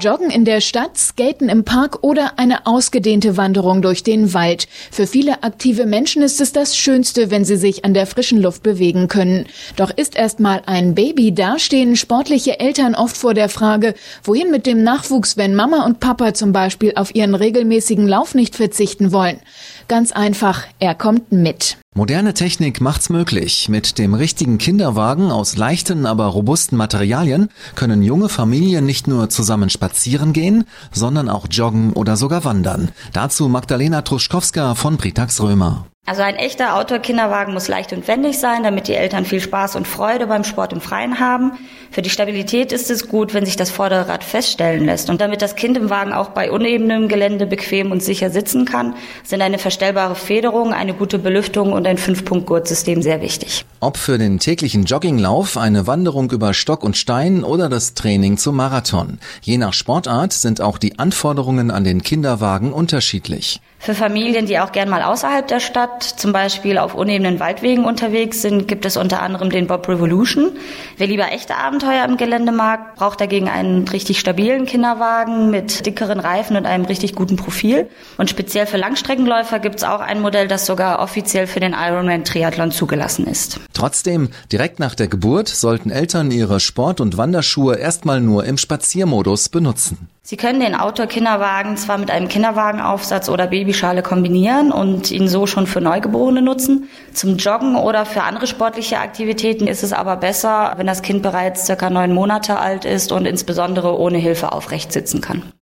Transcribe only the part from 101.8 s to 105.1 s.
neun Monate alt ist und insbesondere ohne Hilfe aufrecht